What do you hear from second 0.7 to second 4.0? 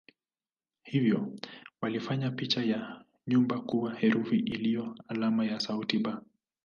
Hivyo walifanya picha ya nyumba kuwa